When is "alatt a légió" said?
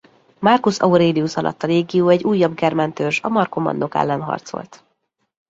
1.37-2.07